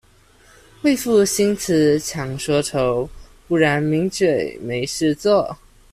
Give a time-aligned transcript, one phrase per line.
[0.81, 3.07] 為賦新辭強說愁，
[3.47, 5.59] 不然名嘴沒事做